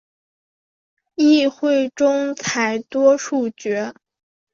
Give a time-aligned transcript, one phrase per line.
[1.13, 3.93] 议会中采多数决。